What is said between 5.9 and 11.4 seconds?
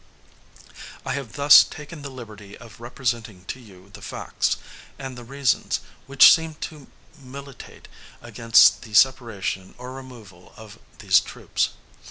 which seem to militate against the separation or removal of these